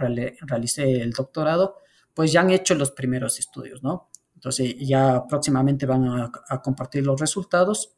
[0.41, 1.77] realicé el doctorado,
[2.13, 4.09] pues ya han hecho los primeros estudios, ¿no?
[4.35, 7.95] Entonces ya próximamente van a, compartir los resultados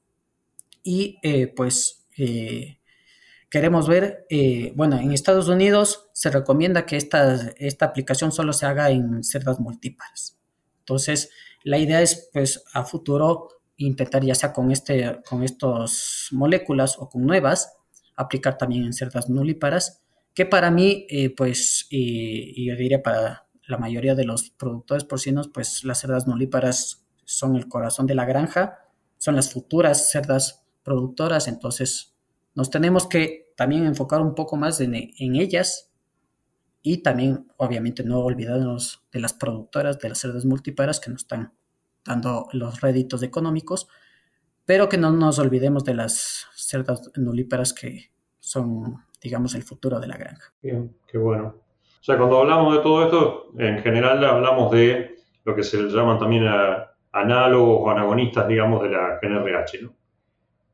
[0.83, 2.79] y eh, pues eh,
[3.49, 8.65] queremos ver, eh, bueno, en Estados Unidos se recomienda que esta, esta aplicación solo se
[8.65, 10.37] haga en cerdas multípares.
[10.79, 11.29] Entonces,
[11.63, 17.09] la idea es pues a futuro intentar ya sea con, este, con estas moléculas o
[17.09, 17.78] con nuevas,
[18.19, 20.03] aplicar también en cerdas nulíparas,
[20.33, 25.47] que para mí, eh, pues, y, yo diría para la mayoría de los productores porcinos,
[25.47, 28.79] pues las cerdas nulíparas son el corazón de la granja,
[29.17, 32.15] son las futuras cerdas productoras, entonces
[32.55, 35.91] nos tenemos que también enfocar un poco más en, en ellas
[36.81, 41.53] y también, obviamente, no olvidarnos de las productoras de las cerdas multíparas que nos están
[42.03, 43.87] dando los réditos económicos,
[44.69, 50.05] pero que no nos olvidemos de las cerdas nulíparas que son, digamos, el futuro de
[50.05, 50.53] la granja.
[50.61, 51.55] Bien, qué bueno.
[51.99, 56.19] O sea, cuando hablamos de todo esto, en general hablamos de lo que se llaman
[56.19, 56.45] también
[57.11, 59.95] análogos o anagonistas, digamos, de la GNRH, ¿no?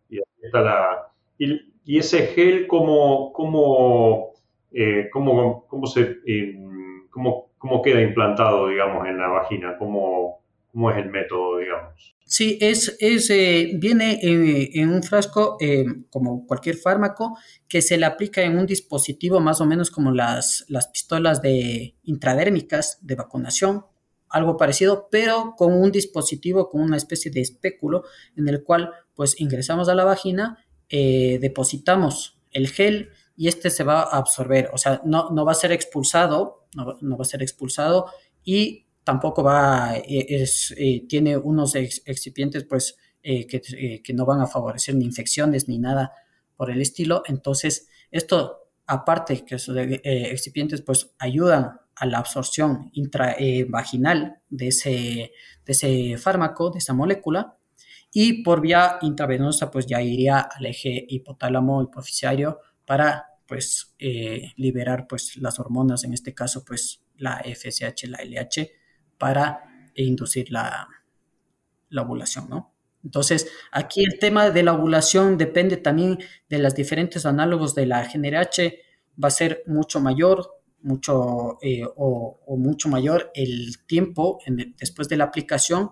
[0.09, 4.33] Y, está la, y, ese gel, ¿cómo, cómo,
[4.73, 6.53] eh, cómo, cómo se, eh,
[7.09, 9.77] cómo, cómo, queda implantado, digamos, en la vagina?
[9.77, 10.41] ¿Cómo,
[10.75, 12.15] cómo es el método, digamos?
[12.25, 15.57] Sí, es, es eh, viene en, un frasco
[16.09, 17.37] como cualquier fármaco
[17.69, 21.95] que se le aplica en un dispositivo más o menos como las, las pistolas de
[22.03, 23.85] intradérmicas de vacunación,
[24.27, 28.03] algo parecido, pero con un dispositivo, con una especie de espéculo
[28.35, 33.83] en el cual pues ingresamos a la vagina, eh, depositamos el gel y este se
[33.85, 37.41] va a absorber, o sea, no, no va a ser expulsado, no, va a ser
[37.41, 38.07] expulsado
[38.43, 44.45] y tampoco va, eh, es, eh, tiene unos excipientes pues que, que no van a
[44.45, 46.11] favorecer ni infecciones ni nada
[46.55, 54.41] por el estilo, entonces esto aparte que esos excipientes pues ayudan a la absorción intravaginal
[54.49, 54.89] de, ese,
[55.65, 57.57] de ese fármaco, de esa molécula,
[58.13, 65.07] y por vía intravenosa pues ya iría al eje hipotálamo hipofisiario para pues eh, liberar
[65.07, 68.71] pues las hormonas, en este caso pues la FSH, la LH,
[69.17, 70.87] para inducir la,
[71.89, 72.73] la ovulación, ¿no?
[73.03, 76.17] Entonces, aquí el tema de la ovulación depende también
[76.49, 78.79] de los diferentes análogos de la GNRH,
[79.23, 80.49] va a ser mucho mayor,
[80.81, 84.39] mucho eh, o, mucho mayor el tiempo
[84.79, 85.91] después de la aplicación,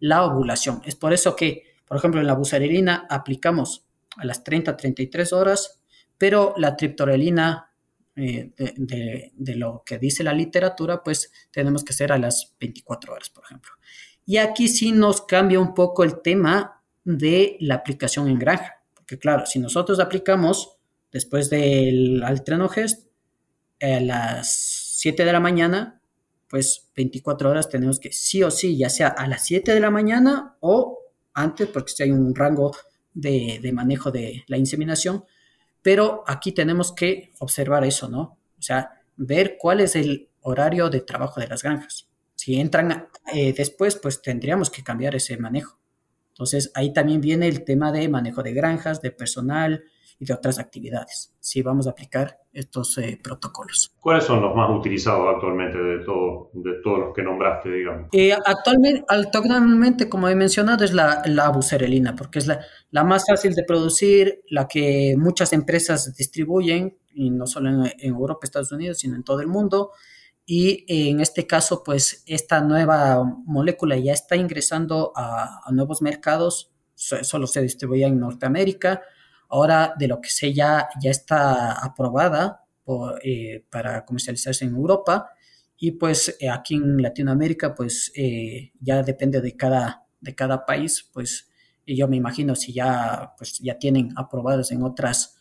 [0.00, 0.80] la ovulación.
[0.86, 5.82] Es por eso que, por ejemplo, en la buserelina aplicamos a las 30, 33 horas,
[6.16, 7.73] pero la triptorelina,
[8.16, 13.30] eh, de, lo que dice la literatura, pues tenemos que ser a las 24 horas,
[13.30, 13.72] por ejemplo.
[14.24, 19.18] Y aquí sí nos cambia un poco el tema de la aplicación en granja, porque
[19.18, 20.78] claro, si nosotros aplicamos
[21.12, 23.08] después del altrenogest,
[23.80, 24.54] a las
[24.98, 26.00] 7 de la mañana,
[26.48, 29.90] pues 24 horas tenemos que sí o sí, ya sea a las 7 de la
[29.90, 30.98] mañana o
[31.34, 32.74] antes, porque si hay un rango
[33.12, 35.24] de, manejo de la inseminación,
[35.84, 38.38] pero aquí tenemos que observar eso, ¿no?
[38.58, 42.08] O sea, ver cuál es el horario de trabajo de las granjas.
[42.34, 45.78] Si entran eh, después, pues tendríamos que cambiar ese manejo.
[46.30, 49.84] Entonces, ahí también viene el tema de manejo de granjas, de personal,
[50.18, 53.92] y de otras actividades, si vamos a aplicar estos eh, protocolos.
[54.00, 58.08] ¿Cuáles son los más utilizados actualmente de, todo, de todos los que nombraste, digamos?
[58.12, 63.24] Eh, actualmente, actualmente, como he mencionado, es la, la bucerelina, porque es la, la, más
[63.28, 68.98] fácil de producir, la que muchas empresas distribuyen, y no solo en, Europa, Estados Unidos,
[68.98, 69.90] sino en todo el mundo.
[70.46, 76.70] Y en este caso, pues esta nueva molécula ya está ingresando a, a nuevos mercados,
[76.94, 79.02] solo se distribuye en Norteamérica,
[79.48, 82.64] Ahora, de lo que sé, ya, ya está aprobada
[83.22, 85.30] eh, para comercializarse en Europa.
[85.78, 91.08] Y pues eh, aquí en Latinoamérica, pues eh, ya depende de cada, de cada país,
[91.12, 91.48] pues
[91.86, 95.36] yo me imagino si ya, pues, ya tienen aprobadas en otras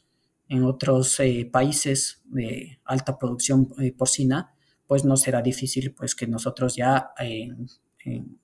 [0.50, 1.20] en otros
[1.52, 4.54] países de alta producción porcina,
[4.86, 7.68] pues no será difícil pues que nosotros ya en,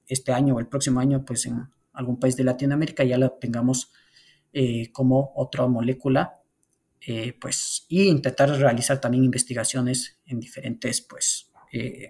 [0.08, 3.92] este año o el próximo año, pues en algún país de Latinoamérica ya la tengamos
[4.52, 6.40] eh, como otra molécula,
[7.06, 12.10] eh, pues, y intentar realizar también investigaciones en diferentes, pues, eh,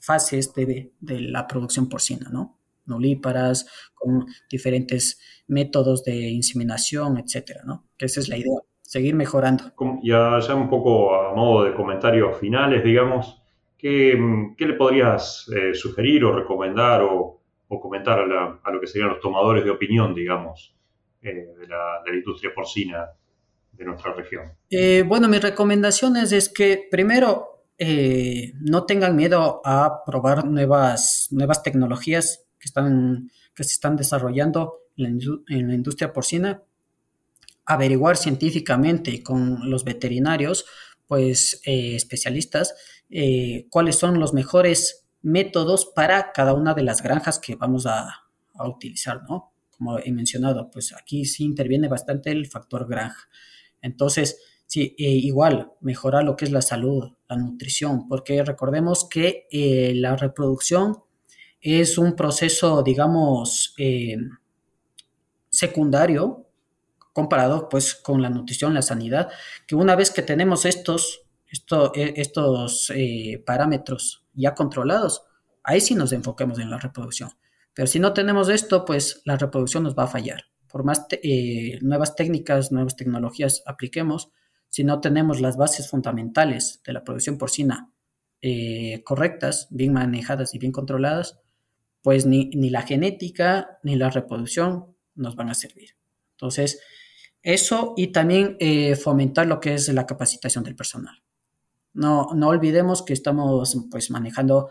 [0.00, 2.58] fases de, de, la producción porcina, ¿no?
[2.86, 7.84] Nulíparas, con diferentes métodos de inseminación, etcétera, ¿no?
[7.96, 9.72] Que esa es la idea, seguir mejorando.
[10.02, 13.40] Ya, ya un poco a modo de comentarios finales, digamos,
[13.78, 14.18] ¿qué,
[14.56, 19.20] qué le podrías sugerir o recomendar o, o comentar a, a, lo que serían los
[19.20, 20.74] tomadores de opinión, digamos,
[21.22, 23.10] eh, de, la, industria porcina
[23.72, 24.52] de nuestra región?
[24.70, 31.62] Eh, bueno, mis recomendaciones es que primero eh, no tengan miedo a probar nuevas, nuevas
[31.62, 35.18] tecnologías que, están, que se están desarrollando en
[35.68, 36.62] la, industria porcina,
[37.66, 40.66] averiguar científicamente con los veterinarios,
[41.06, 42.74] pues especialistas,
[43.70, 48.68] cuáles son los mejores métodos para cada una de las granjas que vamos a, a
[48.68, 49.52] utilizar, ¿no?
[49.80, 53.30] Como he mencionado, pues aquí sí interviene bastante el factor granja.
[53.80, 59.46] Entonces, sí, eh, igual, mejorar lo que es la salud, la nutrición, porque recordemos que
[59.50, 60.98] eh, la reproducción
[61.62, 64.18] es un proceso, digamos, eh,
[65.48, 66.46] secundario
[67.14, 69.30] comparado pues con la nutrición, la sanidad,
[69.66, 71.22] que una vez que tenemos estos,
[71.94, 72.92] estos
[73.46, 75.22] parámetros ya controlados,
[75.64, 77.30] ahí sí nos enfoquemos en la reproducción.
[77.80, 80.50] Pero si no tenemos esto, pues la reproducción nos va a fallar.
[80.68, 84.32] Por más eh, nuevas técnicas, nuevas tecnologías apliquemos,
[84.68, 87.90] si no tenemos las bases fundamentales de la producción porcina
[88.42, 91.40] eh, correctas, bien manejadas y bien controladas,
[92.02, 95.96] pues ni, ni, la genética ni la reproducción nos van a servir.
[96.32, 96.82] Entonces,
[97.40, 101.22] eso y también eh, fomentar lo que es la capacitación del personal.
[101.94, 104.68] No, no olvidemos que estamos pues manejando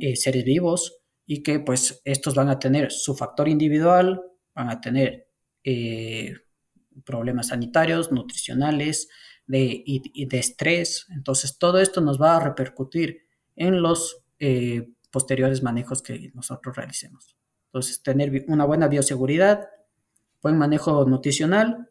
[0.00, 4.22] eh, seres vivos y que pues estos van a tener su factor individual,
[4.54, 5.28] van a tener
[5.62, 6.34] eh,
[7.04, 9.08] problemas sanitarios, nutricionales,
[9.46, 11.06] de, y, de estrés.
[11.10, 14.24] Entonces todo esto nos va a repercutir en los
[15.10, 17.36] posteriores manejos que nosotros realicemos.
[17.66, 19.68] Entonces tener una buena bioseguridad,
[20.42, 21.90] buen manejo nutricional,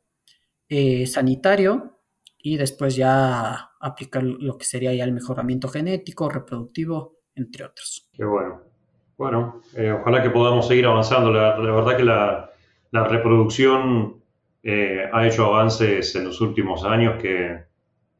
[0.69, 1.99] eh, sanitario
[2.37, 8.09] y después ya aplicar lo que sería ya el mejoramiento genético, reproductivo, entre otros.
[8.13, 8.72] Qué bueno.
[9.17, 11.31] Bueno, eh, ojalá que podamos seguir avanzando.
[11.31, 14.21] La, verdad que la, reproducción
[14.63, 17.63] eh, ha hecho avances en los últimos años que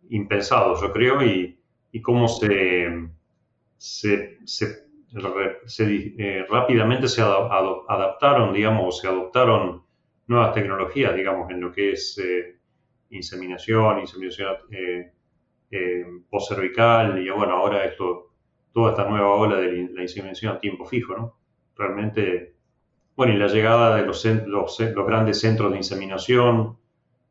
[0.10, 1.60] impensados, yo creo, y,
[1.92, 3.10] y cómo se,
[3.78, 4.84] se, se,
[6.50, 9.84] rápidamente se adaptaron, digamos, se adoptaron
[10.28, 12.58] nuevas tecnologías, digamos, en lo que es eh,
[13.10, 15.12] inseminación, inseminación eh,
[15.70, 18.33] eh, postcervical y bueno, ahora esto,
[18.74, 21.38] toda esta nueva ola de la inseminación a tiempo fijo, ¿no?
[21.76, 22.56] Realmente,
[23.16, 26.78] bueno, y la llegada de los, los, los grandes centros de inseminación,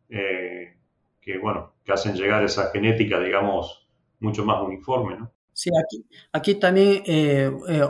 [0.09, 3.89] que bueno, que hacen llegar esa genética, digamos,
[4.21, 5.33] mucho más uniforme, ¿no?
[5.55, 7.03] Sí, aquí, aquí también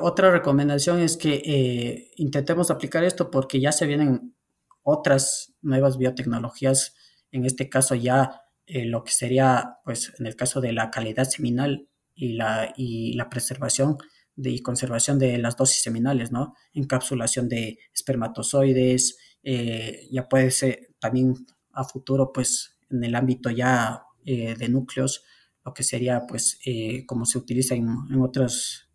[0.01, 4.35] otra recomendación es que intentemos aplicar esto porque ya se vienen
[4.83, 6.97] otras nuevas biotecnologías,
[7.31, 11.25] en este caso ya eh, lo que sería, pues en el caso de la calidad
[11.25, 11.89] seminal
[12.23, 13.99] y la, y la preservación
[14.37, 16.55] de, y conservación de las dosis seminales, ¿no?
[16.73, 21.35] Encapsulación de espermatozoides, eh, ya puede ser también
[21.73, 25.25] a futuro, pues en el ámbito ya eh, de núcleos,
[25.65, 26.61] lo que sería, pues,
[27.07, 28.89] como se utiliza en, en otras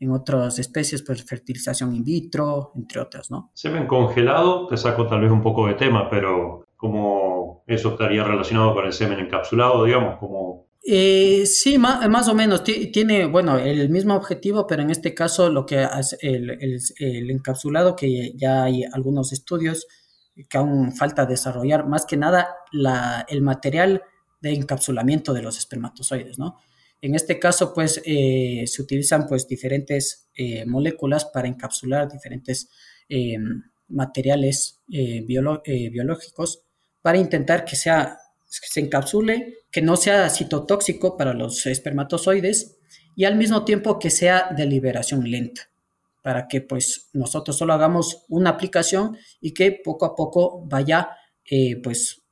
[0.00, 3.50] en otras especies, pues fertilización in vitro, entre otras, ¿no?
[3.54, 8.74] Semen congelado, te saco tal vez un poco de tema, pero ¿cómo eso estaría relacionado
[8.74, 10.18] con el semen encapsulado, digamos?
[10.18, 10.67] Como...
[10.90, 12.64] Eh, sí, más, o menos.
[12.64, 16.50] Tiene, bueno, el mismo objetivo, pero en este caso lo que hace el,
[16.98, 19.86] el, encapsulado, que ya hay algunos estudios
[20.48, 22.56] que aún falta desarrollar, más que nada
[23.28, 24.02] el material
[24.40, 26.56] de encapsulamiento de los espermatozoides, ¿no?
[27.02, 32.70] En este caso, pues, eh, se utilizan pues diferentes eh, moléculas para encapsular diferentes
[33.88, 36.62] materiales biológicos
[37.02, 38.18] para intentar que, sea,
[38.48, 42.78] se encapsule, que no sea citotóxico para los espermatozoides
[43.14, 45.68] y al mismo tiempo que sea de liberación lenta
[46.22, 51.10] para que pues nosotros solo hagamos una aplicación y que poco a poco vaya
[51.82, 52.22] pues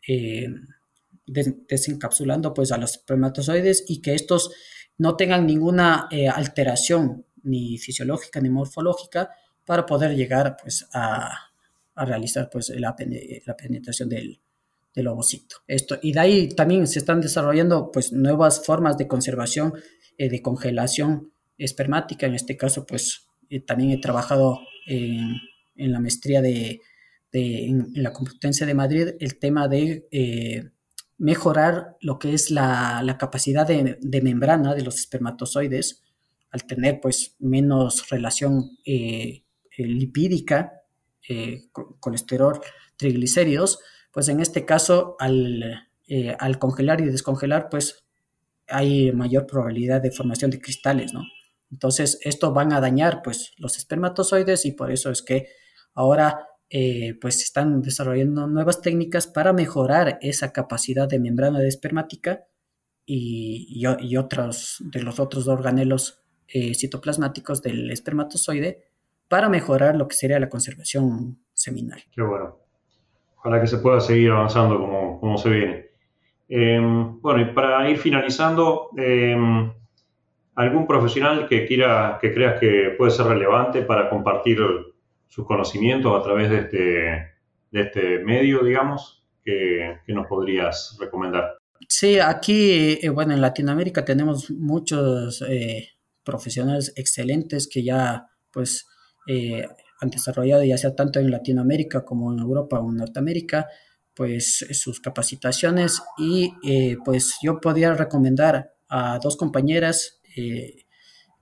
[1.27, 4.51] desencapsulando pues a los espermatozoides y que estos
[4.99, 9.31] no tengan ninguna eh, alteración ni fisiológica ni morfológica
[9.65, 11.31] para poder llegar pues a,
[11.97, 12.95] realizar pues la,
[13.47, 14.39] la penetración del,
[14.97, 15.57] del, ovocito.
[15.69, 19.75] Esto, y de ahí también se están desarrollando pues nuevas formas de conservación,
[20.19, 22.27] eh, de congelación espermática.
[22.27, 25.39] En este caso pues eh, también he trabajado en,
[25.77, 26.81] la maestría de,
[27.33, 30.07] en, la Complutense de Madrid el tema de
[31.19, 36.03] mejorar lo que es la, capacidad de, membrana de los espermatozoides
[36.51, 39.43] al tener pues menos relación eh,
[39.77, 40.83] eh, lipídica,
[41.29, 41.65] eh,
[42.01, 42.61] colesterol,
[42.97, 43.81] triglicéridos,
[44.17, 45.91] pues en este caso al,
[46.39, 48.07] al, congelar y descongelar pues
[48.67, 51.21] hay mayor probabilidad de formación de cristales, ¿no?
[51.71, 55.49] Entonces esto van a dañar pues los espermatozoides y por eso es que
[55.93, 62.47] ahora eh, pues están desarrollando nuevas técnicas para mejorar esa capacidad de membrana de espermática
[63.05, 68.83] y, y, otros de los otros organelos eh, citoplasmáticos del espermatozoide
[69.29, 72.03] para mejorar lo que sería la conservación seminal.
[72.13, 72.66] Qué bueno.
[73.47, 75.87] Ojalá que se pueda seguir avanzando como, como se viene.
[76.49, 79.73] Em, bueno, y para ir finalizando, em,
[80.57, 84.59] ¿algún profesional que quiera, que creas que puede ser relevante para compartir
[85.29, 86.79] sus conocimientos a través de este,
[87.71, 91.57] de este medio, digamos, que, nos podrías recomendar.
[91.89, 95.91] Sí, aquí, eh, bueno, en Latinoamérica tenemos muchos eh,
[96.25, 98.89] profesionales excelentes que ya, pues,
[99.29, 99.69] eh,
[100.01, 103.67] han desarrollado, ya sea tanto en Latinoamérica como en Europa o en Norteamérica,
[104.15, 106.53] pues, sus capacitaciones y,
[107.05, 110.21] pues, yo podría recomendar a dos compañeras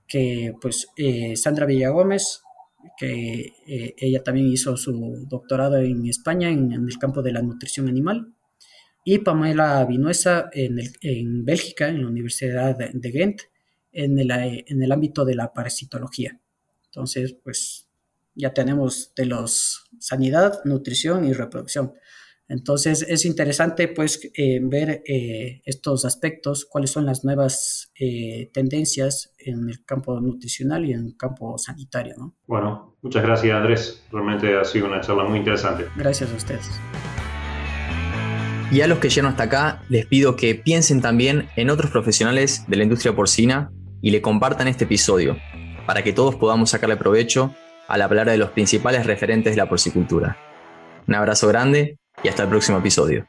[0.07, 0.87] que, pues,
[1.35, 2.41] Sandra Villagómez,
[2.97, 7.87] que eh, ella también hizo su doctorado en España en, el campo de la nutrición
[7.87, 8.33] animal,
[9.03, 13.41] y Pamela Vinuesa en, en, Bélgica, en la Universidad de, Ghent,
[13.91, 16.39] en el, en el ámbito de la parasitología.
[16.87, 17.84] Entonces, pues
[18.35, 21.93] ya tenemos de los sanidad, nutrición y reproducción.
[22.47, 29.33] Entonces es interesante pues eh, ver eh, estos aspectos, cuáles son las nuevas eh, tendencias
[29.39, 32.13] en el campo nutricional y en el campo sanitario.
[32.17, 32.35] ¿no?
[32.45, 35.85] Bueno, muchas gracias Andrés, realmente ha sido una charla muy interesante.
[35.95, 36.69] Gracias a ustedes.
[38.71, 42.63] Y a los que llegan hasta acá, les pido que piensen también en otros profesionales
[42.67, 43.71] de la industria porcina
[44.01, 45.37] y le compartan este episodio,
[45.87, 47.55] para que todos podamos sacarle provecho
[47.87, 50.37] al hablar de los principales referentes de la porcicultura.
[51.07, 53.27] Un abrazo grande y hasta el próximo episodio.